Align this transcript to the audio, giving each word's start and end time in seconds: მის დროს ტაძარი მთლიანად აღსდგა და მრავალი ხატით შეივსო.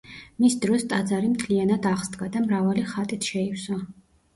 მის 0.45 0.55
დროს 0.63 0.85
ტაძარი 0.93 1.29
მთლიანად 1.35 1.87
აღსდგა 1.93 2.33
და 2.39 2.45
მრავალი 2.49 2.91
ხატით 2.97 3.33
შეივსო. 3.33 3.85